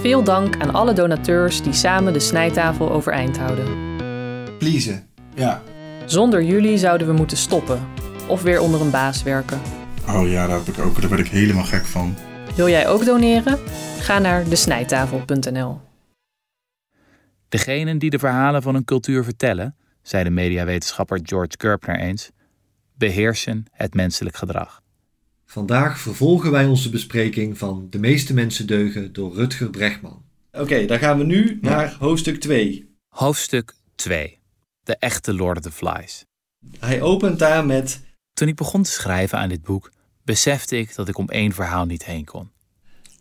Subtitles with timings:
[0.00, 3.66] Veel dank aan alle donateurs die samen de snijtafel overeind houden.
[4.58, 5.62] Pleasen, ja.
[6.06, 7.88] Zonder jullie zouden we moeten stoppen
[8.28, 9.60] of weer onder een baas werken.
[10.08, 12.16] Oh ja, daar, heb ik ook, daar ben ik helemaal gek van.
[12.56, 13.58] Wil jij ook doneren?
[13.98, 15.80] Ga naar desnijtafel.nl.
[17.48, 22.30] Degenen die de verhalen van een cultuur vertellen, zei de mediawetenschapper George Gerbner eens,
[22.94, 24.80] beheersen het menselijk gedrag.
[25.54, 30.22] Vandaag vervolgen wij onze bespreking van De meeste mensen deugen door Rutger Bregman.
[30.52, 32.94] Oké, dan gaan we nu naar hoofdstuk 2.
[33.08, 34.38] Hoofdstuk 2.
[34.82, 36.24] De echte Lord of the Flies.
[36.78, 38.00] Hij opent daar met...
[38.32, 39.90] Toen ik begon te schrijven aan dit boek,
[40.24, 42.50] besefte ik dat ik om één verhaal niet heen kon.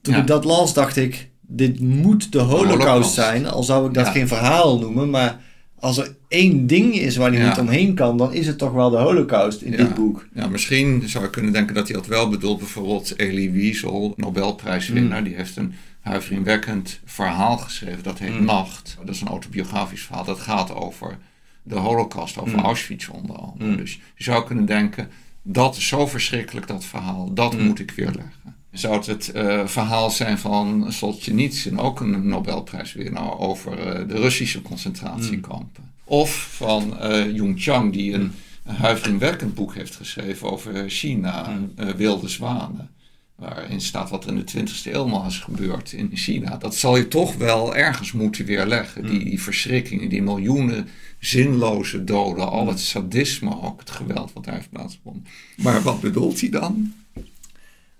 [0.01, 3.13] Toen ik dat las, dacht ik, dit moet de holocaust, Holocaust.
[3.13, 3.45] zijn.
[3.47, 4.11] Al zou ik dat Ja.
[4.11, 5.41] geen verhaal noemen, maar
[5.79, 7.47] als er één ding is waar hij Ja.
[7.49, 9.77] niet omheen kan, dan is het toch wel de holocaust in Ja.
[9.77, 10.27] dit boek.
[10.33, 12.57] Ja, misschien zou je kunnen denken dat hij dat wel bedoelt.
[12.59, 18.03] Bijvoorbeeld Elie Wiesel, Nobelprijswinnaar, die heeft een huiveringwekkend verhaal geschreven.
[18.03, 18.97] Dat heet Nacht.
[19.05, 20.23] Dat is een autobiografisch verhaal.
[20.25, 21.17] Dat gaat over
[21.63, 23.75] de holocaust, over Auschwitz onder andere.
[23.75, 25.09] Dus je zou kunnen denken,
[25.43, 27.33] dat is zo verschrikkelijk dat verhaal.
[27.33, 28.57] Dat moet ik weerleggen.
[28.71, 34.61] Zou het het eh, verhaal zijn van Solzhenitsyn, ook een Nobelprijswinnaar, over eh, de Russische
[34.61, 35.91] concentratiekampen?
[36.03, 38.31] Of van eh Jung Chang, die een
[38.69, 42.89] een huiveringwekkend boek heeft geschreven over China, eh, Wilde Zwanen.
[43.35, 46.57] Waarin staat wat er in de 20e eeuw al is gebeurd in China.
[46.57, 49.05] Dat zal je toch wel ergens moeten weerleggen.
[49.05, 50.87] Die, die verschrikkingen, die miljoenen
[51.19, 55.25] zinloze doden, al het sadisme, ook het geweld wat daar heeft plaatsgevonden.
[55.57, 56.93] Maar wat bedoelt hij dan?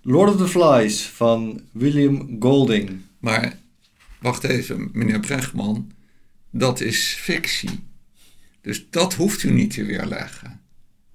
[0.02, 3.02] Lord of the Flies van William Golding.
[3.19, 3.58] Maar
[4.19, 5.91] wacht even, meneer Bregman,
[6.52, 7.88] dat is fictie.
[8.61, 10.59] Dus dat hoeft u niet te weerleggen.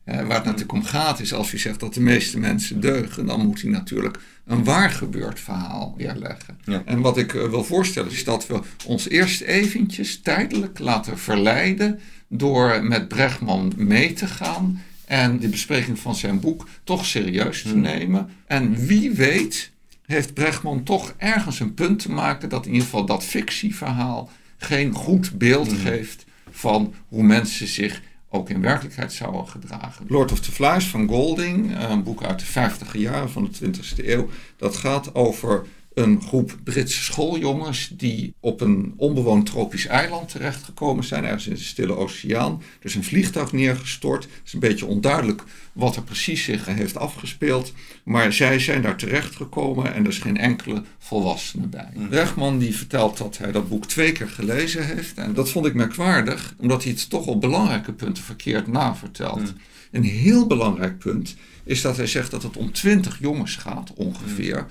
[0.05, 3.27] Eh, waar het natuurlijk om gaat is, als u zegt dat de meeste mensen deugen,
[3.27, 6.59] dan moet u natuurlijk een waar gebeurd verhaal weerleggen.
[6.65, 6.83] Ja.
[6.85, 12.01] En wat ik eh, wil voorstellen is dat we ons eerst eventjes tijdelijk laten verleiden
[12.29, 17.77] door met Bregman mee te gaan en de bespreking van zijn boek toch serieus te
[17.77, 18.31] nemen.
[18.47, 19.71] En wie weet
[20.07, 24.93] heeft Bregman toch ergens een punt te maken dat in ieder geval dat fictieverhaal geen
[24.93, 30.05] goed beeld geeft van hoe mensen zich ook in werkelijkheid zouden gedragen.
[30.09, 34.07] Lord of the Flies van Golding, een boek uit de 50 jaren van de 20e
[34.07, 41.05] eeuw, dat gaat over een groep Britse schooljongens die op een onbewoond tropisch eiland terechtgekomen
[41.05, 42.63] zijn, ergens in de Stille Oceaan.
[42.79, 44.23] Er is een vliegtuig neergestort.
[44.23, 47.73] Het is een beetje onduidelijk wat er precies zich heeft afgespeeld,
[48.05, 51.89] maar zij zijn daar terechtgekomen en er is geen enkele volwassene bij.
[52.09, 55.75] Bregman die vertelt dat hij dat boek twee keer gelezen heeft en dat vond ik
[55.75, 59.53] merkwaardig, omdat hij het toch op belangrijke punten verkeerd navertelt.
[59.91, 64.67] Een heel belangrijk punt is dat hij zegt dat het om twintig jongens gaat ongeveer.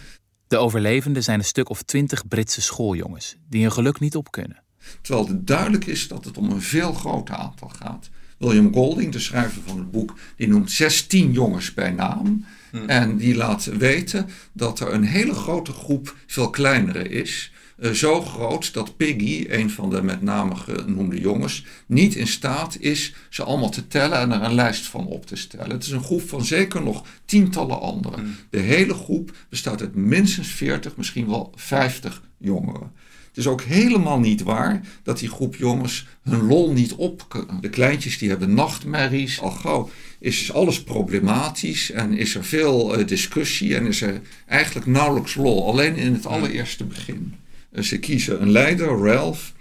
[0.53, 4.63] De overlevenden zijn een stuk of twintig Britse schooljongens die hun geluk niet op kunnen.
[5.01, 8.09] Terwijl het duidelijk is dat het om een veel groter aantal gaat.
[8.37, 12.45] William Golding, de schrijver van het boek, die noemt 16 jongens bij naam.
[12.87, 17.51] En die laat weten dat er een hele grote groep veel kleinere is.
[17.77, 22.77] Eh, zo groot dat Piggy, een van de met name genoemde jongens, niet in staat
[22.79, 25.69] is ze allemaal te tellen en er een lijst van op te stellen.
[25.69, 28.35] Het is een groep van zeker nog tientallen anderen.
[28.49, 32.91] De hele groep bestaat uit minstens 40, misschien wel 50 jongeren.
[33.27, 37.61] Het is ook helemaal niet waar dat die groep jongens hun lol niet op kunnen.
[37.61, 39.41] De kleintjes die hebben nachtmerries.
[39.41, 44.87] Al gauw is alles problematisch en is er veel eh, discussie en is er eigenlijk
[44.87, 45.67] nauwelijks lol.
[45.67, 47.33] Alleen in het allereerste begin.
[47.81, 49.53] Ze kiezen een leider, Ralph.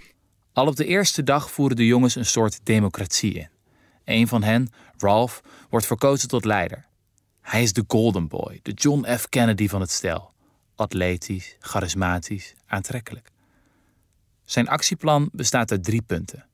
[0.53, 3.49] Al op de eerste dag voeren de jongens een soort democratie in.
[4.05, 6.85] Een van hen, Ralph, wordt verkozen tot leider.
[7.41, 9.29] Hij is de Golden Boy, de John F.
[9.29, 10.31] Kennedy van het stel.
[10.75, 13.31] Atletisch, charismatisch, aantrekkelijk.
[14.45, 16.45] Zijn actieplan bestaat uit drie punten.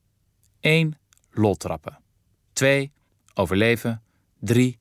[0.59, 0.97] 1.
[1.31, 1.99] Lol trappen.
[2.53, 2.91] 2.
[3.33, 4.01] Overleven.
[4.39, 4.79] 3.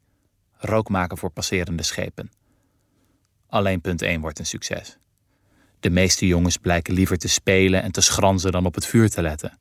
[0.52, 2.30] Rook maken voor passerende schepen.
[3.46, 4.98] Alleen punt 1 wordt een succes.
[5.80, 9.22] De meeste jongens blijken liever te spelen en te schranzen dan op het vuur te
[9.22, 9.58] letten.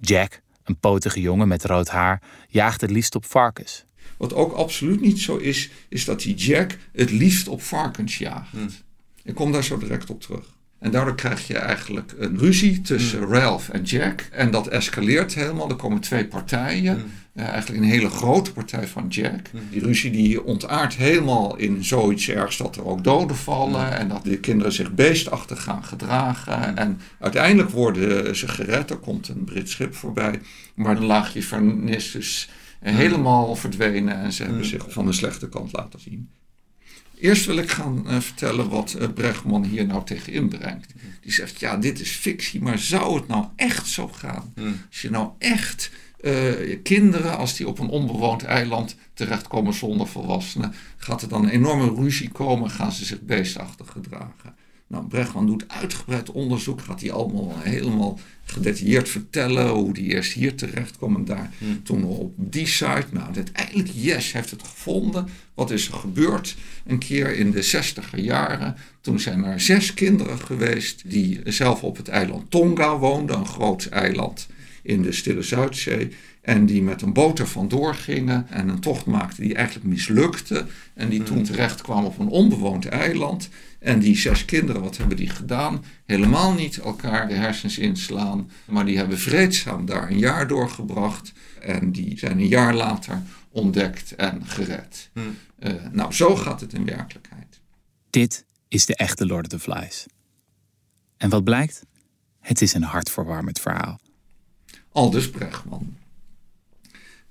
[0.00, 3.84] Jack, een potige jongen met rood haar, jaagt het liefst op varkens.
[4.16, 8.52] Wat ook absoluut niet zo is, is dat die Jack het liefst op varkens jaagt.
[9.22, 10.54] Ik kom daar zo direct op terug.
[10.82, 14.28] En daardoor krijg je eigenlijk een ruzie tussen Ralph en Jack.
[14.30, 15.68] En dat escaleert helemaal.
[15.68, 17.04] Er komen twee partijen.
[17.34, 19.50] Eh, eigenlijk een hele grote partij van Jack.
[19.70, 23.98] Die ruzie die ontaart helemaal in zoiets ergs dat er ook doden vallen.
[23.98, 26.76] En dat de kinderen zich beestachtig gaan gedragen.
[26.76, 28.90] En uiteindelijk worden ze gered.
[28.90, 30.40] Er komt een Brits schip voorbij.
[30.74, 32.48] Maar een laagje vernis is
[32.80, 34.16] helemaal verdwenen.
[34.18, 36.30] En ze hebben zich van de slechte kant laten zien.
[37.22, 40.92] Eerst wil ik gaan uh, vertellen wat uh, Bregman hier nou tegen inbrengt.
[41.20, 44.52] Die zegt, ja, dit is fictie, maar zou het nou echt zo gaan?
[44.54, 44.80] Hmm.
[44.88, 45.90] Als je nou echt
[46.20, 51.50] uh, kinderen, als die op een onbewoond eiland terechtkomen zonder volwassenen, gaat er dan een
[51.50, 54.54] enorme ruzie komen, gaan ze zich beestachtig gedragen.
[54.92, 60.54] Nou, Bregman doet uitgebreid onderzoek, gaat hij allemaal helemaal gedetailleerd vertellen hoe die eerst hier
[60.54, 61.82] terecht kwam en daar Hmm.
[61.82, 63.06] toen op die site.
[63.10, 65.28] Nou, uiteindelijk, yes, heeft het gevonden.
[65.54, 66.56] Wat is er gebeurd?
[66.86, 71.96] Een keer in de zestiger jaren, toen zijn er zes kinderen geweest die zelf op
[71.96, 74.46] het eiland Tonga woonden, een groot eiland
[74.82, 76.12] in de Stille Zuidzee.
[76.40, 80.66] En die met een boot er vandoor gingen en een tocht maakten die eigenlijk mislukte.
[80.94, 83.48] En die toen terecht kwamen op een onbewoond eiland.
[83.78, 85.84] En die zes kinderen, wat hebben die gedaan?
[86.06, 88.50] Helemaal niet elkaar de hersens inslaan.
[88.64, 91.32] Maar die hebben vreedzaam daar een jaar doorgebracht.
[91.60, 95.10] En die zijn een jaar later ontdekt en gered.
[95.12, 95.36] Hmm.
[95.58, 97.60] Uh, nou, zo gaat het in werkelijkheid.
[98.10, 100.06] Dit is de echte Lord of the Flies.
[101.16, 101.82] En wat blijkt?
[102.40, 104.00] Het is een hartverwarmend verhaal.
[104.92, 105.96] Aldus Bregman.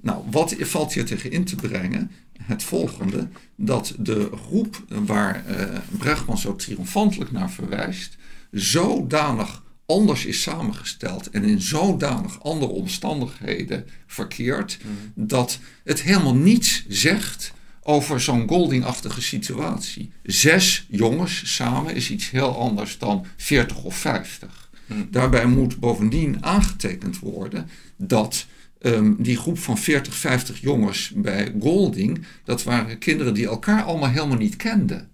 [0.02, 2.12] Nou, wat valt hier tegen in te brengen?
[2.42, 8.18] Het volgende, dat de groep waar uh, Bregman zo triomfantelijk naar verwijst,
[8.52, 15.28] zodanig anders is samengesteld en in zodanig andere omstandigheden verkeert, mm.
[15.28, 17.54] dat het helemaal niets zegt
[17.84, 20.12] over zo'n Golding-achtige situatie.
[20.24, 24.70] Zes jongens samen is iets heel anders dan 40 of 50.
[25.10, 28.46] Daarbij moet bovendien aangetekend worden dat
[28.82, 34.10] um, die groep van 40, 50 jongens bij Golding, dat waren kinderen die elkaar allemaal
[34.10, 35.10] helemaal niet kenden.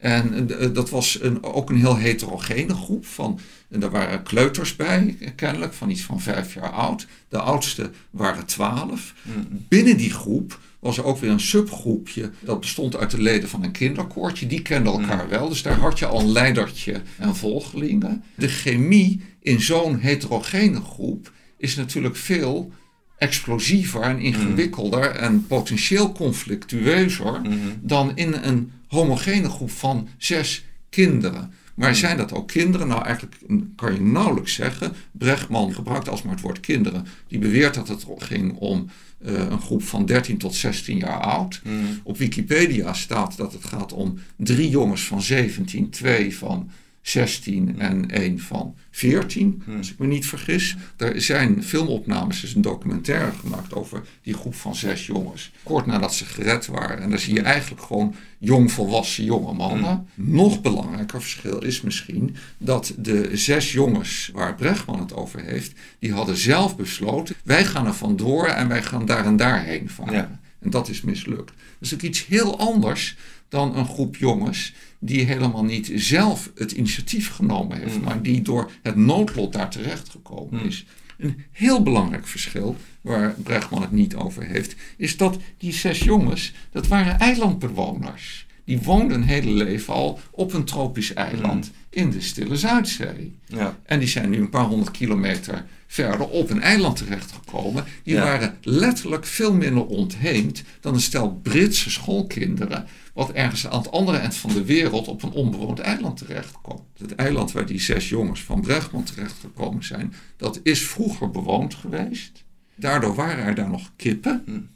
[0.00, 3.06] En uh, dat was een, ook een heel heterogene groep.
[3.06, 3.38] Van,
[3.68, 7.06] en daar waren kleuters bij, kennelijk, van iets van vijf jaar oud.
[7.28, 9.14] De oudste waren twaalf.
[9.22, 9.64] Mm.
[9.68, 12.30] Binnen die groep was er ook weer een subgroepje.
[12.40, 14.46] Dat bestond uit de leden van een kinderkoortje.
[14.46, 15.48] Die kenden elkaar wel.
[15.48, 18.24] Dus daar had je al een leidertje en volgelingen.
[18.34, 22.72] De chemie in zo'n heterogene groep is natuurlijk veel
[23.20, 27.56] explosiever en ingewikkelder en potentieel conflictueuzer Mhm.
[27.80, 31.52] dan in een homogene groep van zes kinderen.
[31.74, 32.88] Maar zijn dat ook kinderen?
[32.88, 33.36] Nou, eigenlijk
[33.76, 34.92] kan je nauwelijks zeggen.
[35.12, 37.06] Brechtman gebruikt alsmaar het woord kinderen.
[37.28, 38.86] Die beweert dat het ging om
[39.26, 41.60] uh, een groep van 13 tot 16 jaar oud.
[42.02, 46.70] Op Wikipedia staat dat het gaat om drie jongens van 17, twee van
[47.02, 49.76] 16 en één van 14, Hmm.
[49.76, 50.76] als ik me niet vergis.
[50.96, 55.50] Er zijn filmopnames, er is een documentaire gemaakt over die groep van zes jongens.
[55.62, 57.00] Kort nadat ze gered waren.
[57.00, 60.06] En daar zie je eigenlijk gewoon jongvolwassen jonge mannen.
[60.14, 66.12] Nog belangrijker verschil is misschien dat de zes jongens waar Brechtman het over heeft, die
[66.12, 70.14] hadden zelf besloten, wij gaan er vandoor en wij gaan daar en daarheen varen.
[70.14, 70.40] Ja.
[70.60, 71.46] En dat is mislukt.
[71.46, 73.16] Dat is ook iets heel anders
[73.48, 78.04] dan een groep jongens die helemaal niet zelf het initiatief genomen heeft, Mm.
[78.04, 80.66] maar die door het noodlot daar terecht gekomen Mm.
[80.66, 80.86] is.
[81.18, 86.52] Een heel belangrijk verschil, waar Brechtman het niet over heeft, is dat die zes jongens,
[86.72, 88.46] dat waren eilandbewoners.
[88.64, 93.34] Die woonden hun hele leven al op een tropisch eiland in de Stille Zuidzee.
[93.46, 93.78] Ja.
[93.84, 97.84] En die zijn nu een paar honderd kilometer verder op een eiland terechtgekomen.
[98.02, 98.22] Die Ja.
[98.24, 102.86] waren letterlijk veel minder ontheemd dan een stel Britse schoolkinderen.
[103.14, 106.80] wat ergens aan het andere eind van de wereld op een onbewoond eiland terechtkomt.
[106.98, 112.44] Het eiland waar die zes jongens van Brechtman terechtgekomen zijn, dat is vroeger bewoond geweest.
[112.76, 114.68] Daardoor waren er daar nog kippen.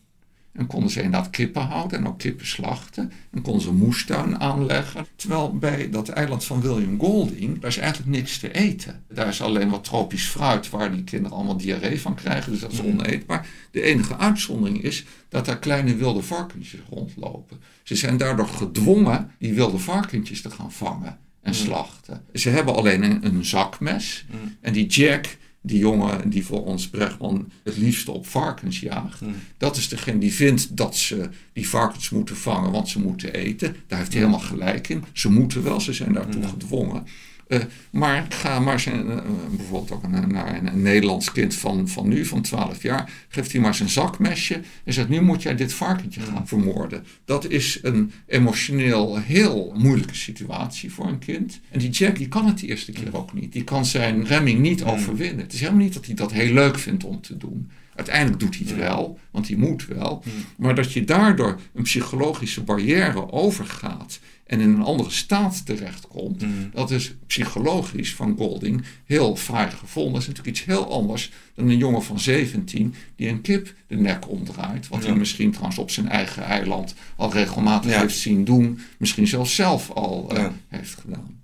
[0.54, 3.12] En konden ze inderdaad kippen houden en ook kippen slachten.
[3.30, 5.06] En konden ze moestuin aanleggen.
[5.16, 9.02] Terwijl bij dat eiland van William Golding, daar is eigenlijk niks te eten.
[9.08, 12.52] Daar is alleen wat tropisch fruit waar die kinderen allemaal diarree van krijgen.
[12.52, 12.88] Dus dat is Mm.
[12.88, 13.46] oneetbaar.
[13.70, 17.61] De enige uitzondering is dat daar kleine wilde varkentjes rondlopen.
[17.82, 21.58] Ze zijn daardoor gedwongen die wilde varkentjes te gaan vangen en Mm.
[21.58, 22.23] slachten.
[22.32, 24.25] Ze hebben alleen een, een zakmes.
[24.30, 24.56] Mm.
[24.61, 29.35] En die Jack, die jongen die voor ons Brechtman het liefste op varkens jaagt, Mm.
[29.56, 33.76] dat is degene die vindt dat ze die varkens moeten vangen, want ze moeten eten.
[33.87, 34.26] Daar heeft hij Mm.
[34.28, 35.04] helemaal gelijk in.
[35.12, 36.49] Ze moeten wel, ze zijn daartoe Mm.
[36.49, 37.06] gedwongen.
[37.54, 39.18] Eh, maar ga maar zijn, eh,
[39.50, 43.52] bijvoorbeeld ook een, naar een, een Nederlands kind van, van nu, van 12 jaar, geeft
[43.52, 47.04] hij maar zijn zakmesje en zegt: Nu moet jij dit varkentje gaan vermoorden.
[47.25, 51.61] Dat is een emotioneel heel moeilijke situatie voor een kind.
[51.70, 53.52] En die Jack die kan het de eerste keer ook niet.
[53.52, 55.44] Die kan zijn remming niet overwinnen.
[55.44, 57.70] Het is helemaal niet dat hij dat heel leuk vindt om te doen.
[57.94, 60.22] Uiteindelijk doet hij het wel, want hij moet wel.
[60.56, 66.70] Maar dat je daardoor een psychologische barrière overgaat en in een andere staat terechtkomt, Mm.
[66.72, 70.12] dat is psychologisch van Golding heel fraai gevonden.
[70.12, 73.96] Dat is natuurlijk iets heel anders dan een jongen van 17 die een kip de
[73.96, 74.88] nek omdraait.
[74.88, 78.00] Wat hij misschien trouwens op zijn eigen eiland al regelmatig Ja.
[78.00, 78.78] heeft zien doen.
[78.98, 81.40] Misschien zelfs zelf al eh, heeft gedaan.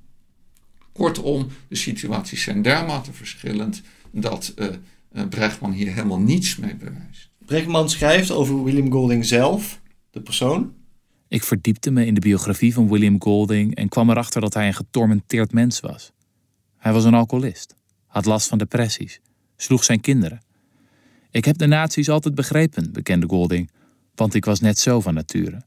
[0.92, 4.66] Kortom, de situaties zijn dermate verschillend dat eh
[5.12, 7.30] eh, Brechtman hier helemaal niets mee bewijst.
[7.38, 10.74] Brechtman schrijft over William Golding zelf, de persoon.
[11.28, 14.74] Ik verdiepte me in de biografie van William Golding en kwam erachter dat hij een
[14.74, 16.12] getormenteerd mens was.
[16.76, 17.74] Hij was een alcoholist,
[18.06, 19.20] had last van depressies,
[19.56, 20.40] sloeg zijn kinderen.
[21.30, 23.70] Ik heb de nazi's altijd begrepen, bekende Golding,
[24.14, 25.62] want ik was net zo van nature.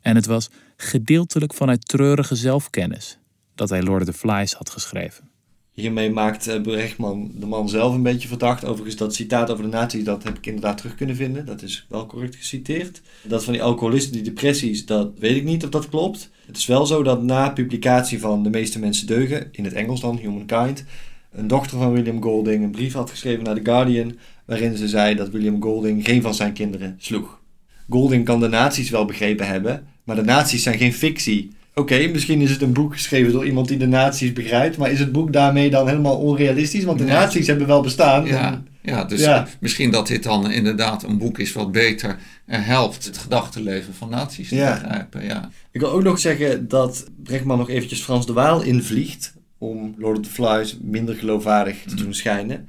[0.00, 3.18] En het was gedeeltelijk vanuit treurige zelfkennis
[3.54, 5.30] dat hij Lord of the Flies had geschreven.
[5.76, 8.64] Hiermee maakt eh, Brechtman de man zelf een beetje verdacht.
[8.64, 11.46] Overigens, dat citaat over de nazi's, dat heb ik inderdaad terug kunnen vinden.
[11.46, 13.00] Dat is wel correct geciteerd.
[13.22, 16.30] Dat van die alcoholisten, die depressies, dat weet ik niet of dat klopt.
[16.46, 20.00] Het is wel zo dat na publicatie van De meeste mensen deugen, in het Engels
[20.00, 20.84] dan, Humankind,
[21.32, 25.14] een dochter van William Golding een brief had geschreven naar The Guardian, waarin ze zei
[25.14, 27.40] dat William Golding geen van zijn kinderen sloeg.
[27.88, 31.50] Golding kan de nazi's wel begrepen hebben, maar de nazi's zijn geen fictie.
[31.80, 34.98] Oké, misschien is het een boek geschreven door iemand die de nazi's begrijpt, maar is
[34.98, 36.84] het boek daarmee dan helemaal onrealistisch?
[36.84, 37.12] Want de Nee.
[37.12, 38.26] nazi's hebben wel bestaan.
[38.26, 39.46] Ja, En- ja dus Ja.
[39.60, 44.10] misschien dat dit dan inderdaad een boek is wat beter eh, helpt het gedachtenleven van
[44.10, 44.72] naties te Ja.
[44.80, 45.24] begrijpen.
[45.24, 45.50] Ja.
[45.72, 50.18] Ik wil ook nog zeggen dat Brechtman nog eventjes Frans de Waal invliegt om Lord
[50.18, 52.68] of the Flies minder geloofwaardig te doen schijnen.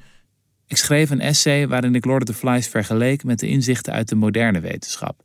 [0.67, 4.09] Ik schreef een essay waarin ik Lord of the Flies vergeleek met de inzichten uit
[4.09, 5.21] de moderne wetenschap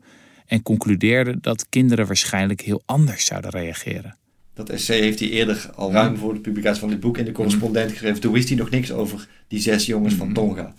[0.53, 4.17] en concludeerde dat kinderen waarschijnlijk heel anders zouden reageren.
[4.55, 7.33] Dat essay heeft hij eerder al ruim voor de publicatie van dit boek in de
[7.33, 8.21] correspondent geschreven.
[8.21, 10.75] Toen wist hij nog niks over die zes jongens van Tonga.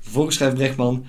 [0.00, 1.06] Vervolgens schrijft Brechtman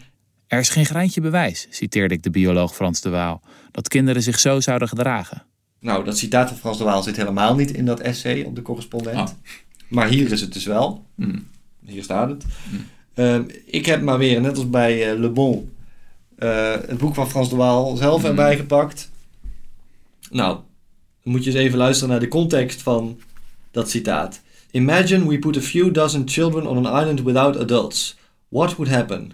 [0.47, 4.39] Er is geen greintje bewijs, citeerde ik de bioloog Frans de Waal, dat kinderen zich
[4.39, 5.43] zo zouden gedragen.
[5.79, 8.61] Nou, dat citaat van Frans de Waal zit helemaal niet in dat essay op de
[8.61, 9.17] correspondent.
[9.17, 9.29] Ah.
[9.87, 11.05] Maar hier is het dus wel.
[11.15, 11.47] Hmm.
[11.85, 12.45] Hier staat het.
[13.13, 15.72] Ehm, ik heb maar weer, net als bij eh, Le Bon,
[16.87, 18.29] het boek van Frans de Waal zelf Hmm.
[18.29, 19.11] erbij gepakt.
[20.31, 20.57] Nou,
[21.23, 23.19] dan moet je eens even luisteren naar de context van
[23.71, 24.41] dat citaat.
[24.71, 28.15] Imagine we put a few dozen children on an island without adults.
[28.49, 29.31] What would happen?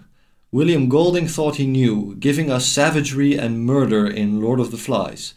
[0.48, 5.34] William Golding thought he knew, giving us savagery and murder in Lord of the Flies.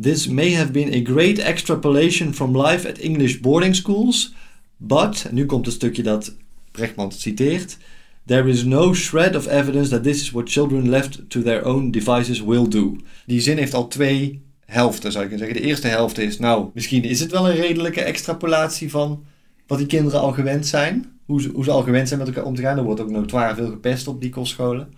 [0.00, 4.32] This may have been a great extrapolation from life at English boarding schools,
[4.76, 6.34] but, nu komt het stukje dat
[6.70, 7.78] Brechtman citeert,
[8.26, 11.90] there is no shred of evidence that this is what children left to their own
[11.90, 12.96] devices will do.
[13.26, 15.62] Die zin heeft al twee helften, zou ik kunnen zeggen.
[15.64, 19.24] De eerste helft is, nou, misschien is het wel een redelijke extrapolatie van
[19.66, 21.10] wat die kinderen al gewend zijn.
[21.24, 22.78] Hoe ze, hoe ze al gewend zijn met elkaar om te gaan.
[22.78, 24.92] Er wordt ook notoire veel gepest op die kostscholen.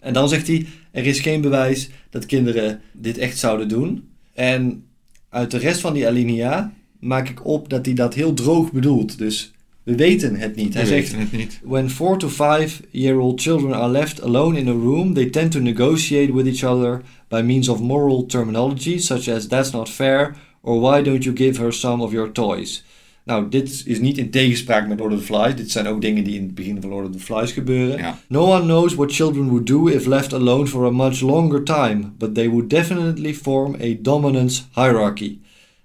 [0.00, 4.08] En dan zegt hij, er is geen bewijs dat kinderen dit echt zouden doen.
[4.34, 4.84] En
[5.28, 9.18] uit de rest van die alinea maak ik op dat hij dat heel droog bedoelt.
[9.18, 10.74] Dus we weten het niet.
[10.74, 11.60] Hij We zegt, weten het niet.
[11.64, 15.52] When four to five year old children are left alone in a room, they tend
[15.52, 20.34] to negotiate with each other by means of moral terminology, such as that's not fair
[20.62, 22.84] or why don't you give her some of your toys.
[23.24, 25.56] Nou, dit is niet in tegenspraak met Lord of the Flies.
[25.56, 27.98] Dit zijn ook dingen die in het begin van Lord of the Flies gebeuren.
[27.98, 28.18] Ja.
[28.28, 32.12] No one knows what children would do if left alone for a much longer time,
[32.18, 35.38] but they would definitely form a dominance hierarchy.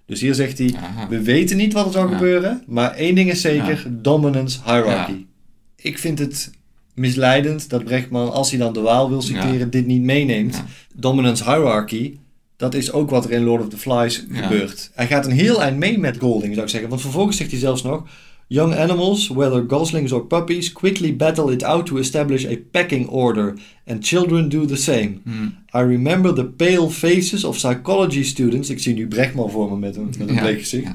[0.06, 1.08] Dus hier zegt hij, Aha.
[1.08, 2.18] we weten niet wat er zou Ja.
[2.18, 5.12] gebeuren, maar één ding is zeker, dominance hierarchy.
[5.12, 5.18] Ja.
[5.76, 6.52] Ik vind het
[6.94, 10.64] misleidend dat Brechtman, als hij dan de Waal wil citeren, dit niet meeneemt.
[10.96, 12.18] Dominance hierarchy,
[12.58, 14.92] dat is ook wat er in Lord of the Flies gebeurt.
[14.94, 16.90] Hij gaat een heel eind mee met Golding, zou ik zeggen.
[16.90, 18.08] Want vervolgens zegt hij zelfs nog...
[18.48, 23.56] Young animals, whether goslings or puppies, quickly battle it out to establish a pecking order,
[23.88, 25.22] and children do the same.
[25.24, 25.48] Hmm.
[25.74, 28.70] I remember the pale faces of psychology students.
[28.70, 30.90] Ik zie nu Brechtman voor me met een, met een bleek gezicht.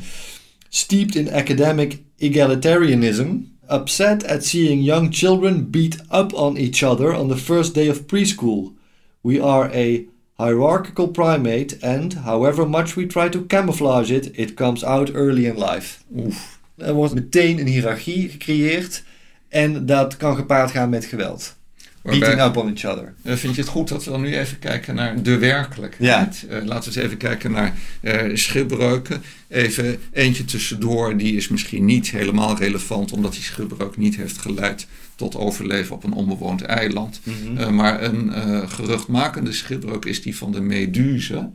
[0.69, 3.37] Steeped in academic egalitarianism,
[3.73, 8.07] upset at seeing young children beat up on each other on the first day of
[8.07, 8.73] preschool.
[9.21, 10.05] We are a
[10.37, 15.57] hierarchical primate, and however much we try to camouflage it, it comes out early in
[15.57, 16.05] life.
[16.17, 16.60] Oef.
[16.81, 19.03] Er wordt meteen een hiërarchie gecreëerd
[19.49, 21.57] en dat kan gepaard gaan met geweld.
[22.03, 23.15] Beating up on each other.
[23.23, 26.47] Eh, vind je het goed dat we dan nu even kijken naar de werkelijkheid?
[26.49, 29.23] Eh, laten we eens even kijken naar eh schipbreuken.
[29.49, 34.87] Even eentje tussendoor, die is misschien niet helemaal relevant, omdat die schipbreuk niet heeft geleid
[35.15, 37.21] tot overleven op een onbewoond eiland.
[37.57, 38.33] Eh, maar een
[38.69, 41.51] geruchtmakende schipbreuk is die van de Méduse.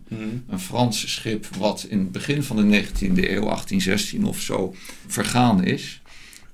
[0.50, 4.76] Een Frans schip wat in het begin van de 19e eeuw, 1816 of zo,
[5.08, 6.02] vergaan is.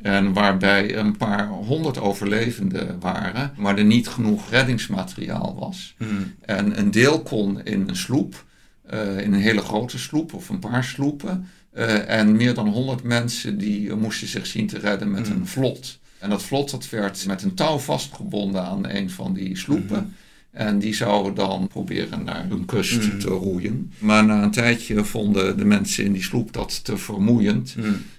[0.02, 5.96] En waarbij een paar honderd overlevenden waren, maar er niet genoeg reddingsmateriaal was.
[6.42, 8.46] En een deel kon in een sloep,
[8.82, 11.48] eh, in een hele grote sloep of een paar sloepen.
[11.72, 15.48] Eh, en meer dan honderd mensen die eh, moesten zich zien te redden met een
[15.48, 16.00] vlot.
[16.20, 20.16] En dat vlot dat werd met een touw vastgebonden aan een van die sloepen.
[20.52, 23.92] En die zouden dan proberen naar hun kust te roeien.
[23.98, 27.76] Maar na een tijdje vonden de mensen in die sloep dat te vermoeiend.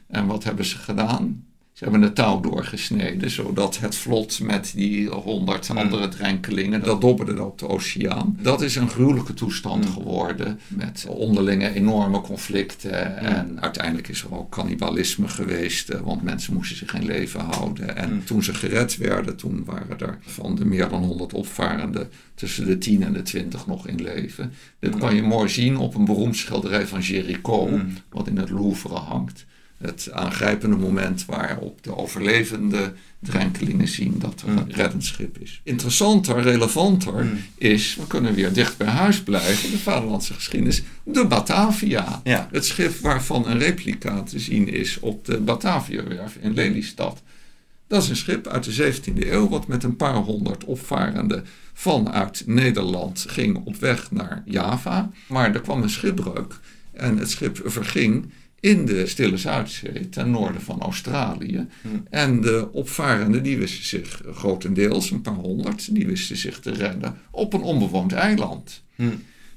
[0.06, 1.44] En wat hebben ze gedaan?
[1.82, 7.42] Ze hebben het touw doorgesneden, zodat het vlot met die honderd andere drenkelingen, dat dobberde
[7.42, 8.38] op de oceaan.
[8.40, 13.16] Dat is een gruwelijke toestand geworden, met onderlinge enorme conflicten.
[13.16, 17.96] En uiteindelijk is er ook cannibalisme geweest, eh, want mensen moesten zich in leven houden.
[17.96, 22.66] En toen ze gered werden, toen waren er van de meer dan 100 opvarenden tussen
[22.66, 24.52] de 10 en de 20 nog in leven.
[24.78, 28.94] Dit kan je mooi zien op een beroemd schilderij van Géricault, wat in het Louvre
[28.94, 29.46] hangt
[29.82, 35.60] het aangrijpende moment waarop de overlevende drenkelingen zien dat er een reddingsschip is.
[35.64, 42.20] Interessanter, relevanter is, we kunnen weer dicht bij huis blijven, de vaderlandse geschiedenis, de Batavia.
[42.24, 42.48] Ja.
[42.50, 47.22] Het schip waarvan een replica te zien is op de Bataviawerf in Lelystad.
[47.86, 52.42] Dat is een schip uit de 17e eeuw, wat met een paar honderd opvarenden vanuit
[52.46, 55.10] Nederland ging op weg naar Java.
[55.26, 56.58] Maar er kwam een schipbreuk
[56.92, 58.30] en het schip verging
[58.62, 61.66] in de Stille Zuidzee, ten noorden van Australië.
[62.10, 67.18] En de opvarenden, die wisten zich grotendeels, een paar honderd, die wisten zich te redden
[67.30, 68.82] op een onbewoond eiland.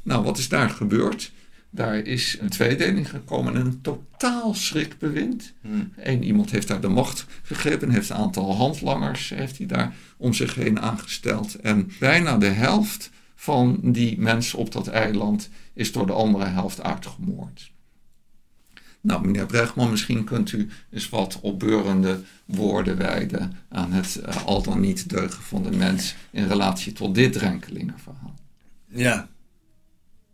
[0.03, 1.31] Nou, wat is daar gebeurd?
[1.69, 5.53] Daar is een tweedeling gekomen en een totaal schrikbewind.
[5.95, 10.33] Eén iemand heeft daar de macht gegrepen, heeft een aantal handlangers heeft hij daar om
[10.33, 11.55] zich heen aangesteld.
[11.55, 16.83] En bijna de helft van die mensen op dat eiland is door de andere helft
[16.83, 17.73] uitgemoord.
[19.05, 24.63] Nou, meneer Bregman, misschien kunt u eens wat opbeurende woorden wijden aan het uh, al
[24.63, 28.35] dan niet deugen van de mens in relatie tot dit drenkelingenverhaal.
[28.87, 29.27] Ja.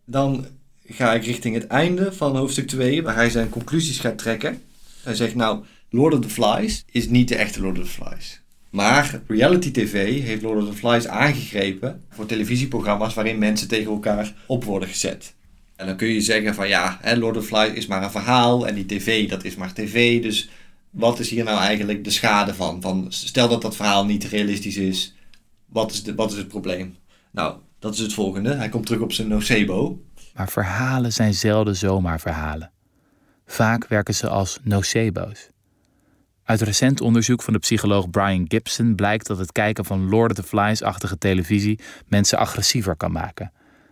[0.06, 0.46] Dan
[0.86, 4.62] ga ik richting het einde van hoofdstuk 2, waar hij zijn conclusies gaat trekken.
[5.04, 8.42] Hij zegt nou, Lord of the Flies is niet de echte Lord of the Flies.
[8.70, 14.36] Maar reality TV heeft Lord of the Flies aangegrepen voor televisieprogramma's waarin mensen tegen elkaar
[14.48, 15.34] op worden gezet.
[15.82, 18.12] En dan kun je zeggen van ja, hè, Lord of the Flies is maar een
[18.12, 20.22] verhaal en die tv dat is maar tv.
[20.22, 20.50] Dus
[20.90, 22.82] wat is hier nou eigenlijk de schade van?
[22.82, 25.16] van stel dat dat verhaal niet realistisch is,
[25.66, 26.96] wat is, de, wat is het probleem?
[27.32, 28.54] Nou, dat is het volgende.
[28.54, 30.02] Hij komt terug op zijn nocebo.
[30.34, 32.72] Maar verhalen zijn zelden zomaar verhalen.
[33.46, 35.50] Vaak werken ze als nocebo's.
[36.44, 40.38] Uit recent onderzoek van de psycholoog Brian Gibson blijkt dat het kijken van Lord of
[40.38, 43.52] the Flies-achtige televisie mensen agressiever kan maken.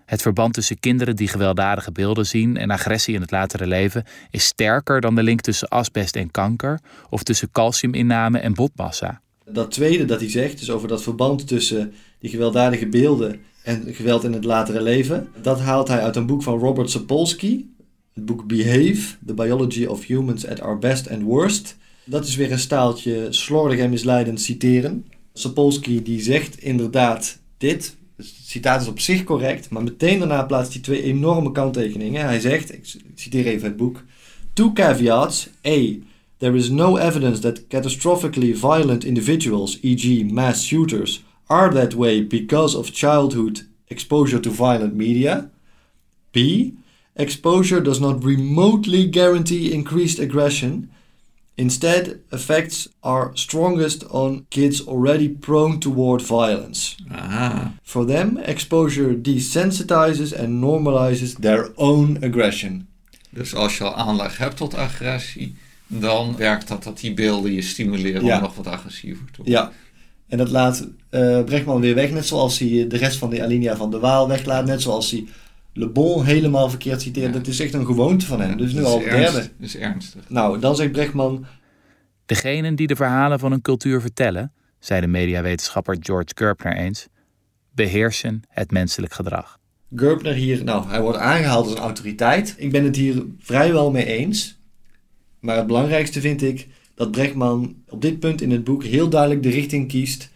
[0.09, 4.43] Het verband tussen kinderen die gewelddadige beelden zien en agressie in het latere leven is
[4.43, 9.21] sterker dan de link tussen asbest en kanker of tussen calciuminname en botmassa.
[9.45, 14.23] Dat tweede dat hij zegt, dus over dat verband tussen die gewelddadige beelden en geweld
[14.23, 17.65] in het latere leven, dat haalt hij uit een boek van Robert Sapolsky,
[18.13, 21.77] het boek Behave, The Biology of Humans at Our Best and Worst.
[22.03, 25.05] Dat is weer een staaltje slordig en misleidend citeren.
[25.33, 30.73] Sapolsky die zegt inderdaad dit, dus citaat is op zich correct, maar meteen daarna plaatst
[30.73, 32.25] hij twee enorme kanttekeningen.
[32.25, 34.03] Hij zegt, ik citeer even het boek,
[34.53, 35.49] Two caveats.
[35.65, 35.97] A.
[36.37, 40.31] There is no evidence that catastrophically violent individuals, e.g.
[40.31, 45.49] mass shooters, are that way because of childhood exposure to violent media.
[46.31, 46.37] B.
[47.15, 50.89] Exposure does not remotely guarantee increased aggression.
[51.59, 56.95] Instead, effects are strongest on kids already prone toward violence.
[57.11, 57.73] Aha.
[57.83, 62.87] For them, exposure desensitizes and normalizes their own aggression.
[63.29, 65.55] Dus als je al aanleg hebt tot agressie,
[65.87, 68.35] dan werkt dat dat die beelden je stimuleren Ja.
[68.35, 69.53] om nog wat agressiever te worden.
[69.53, 69.71] Ja,
[70.27, 73.75] en dat laat eh Brechtman weer weg, net zoals hij de rest van de alinea
[73.75, 75.25] van de Waal weglaat, net zoals hij
[75.79, 77.31] Le Bon helemaal verkeerd citeert.
[77.33, 77.37] Ja.
[77.37, 78.57] Het is echt een gewoonte van hem.
[78.57, 79.49] Dus nu dat al ernst- derde.
[79.57, 80.29] Dat is ernstig.
[80.29, 81.45] Nou, dan zegt Brechtman,
[82.25, 87.07] Degenen die de verhalen van een cultuur vertellen, zei de mediawetenschapper George Gerbner eens,
[87.71, 89.59] beheersen het menselijk gedrag.
[89.95, 92.55] Gerbner hier, nou, hij wordt aangehaald als een autoriteit.
[92.57, 94.59] Ik ben het hier vrijwel mee eens.
[95.39, 99.43] Maar het belangrijkste vind ik dat Brechtman op dit punt in het boek heel duidelijk
[99.43, 100.29] de richting kiest.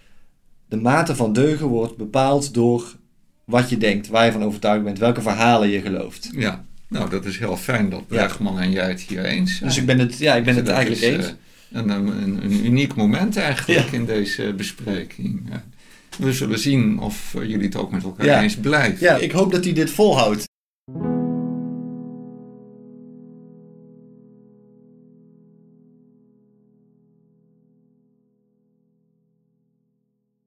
[0.67, 2.95] De mate van deugen wordt bepaald door
[3.45, 6.29] wat je denkt, waar je van overtuigd bent, welke verhalen je gelooft.
[6.35, 9.69] Ja, nou dat is heel fijn dat Bregman en jij het hier eens zijn.
[9.69, 11.25] Dus ik ben het, ja, ik ben het eigenlijk is, eens.
[11.25, 11.33] eh,
[11.71, 13.97] een, een, een uniek moment eigenlijk Ja.
[13.97, 15.41] in deze bespreking.
[16.17, 18.41] We zullen zien of eh, jullie het ook met elkaar Ja.
[18.41, 18.97] eens blijven.
[19.05, 20.43] Ja, ik hoop dat hij dit volhoudt.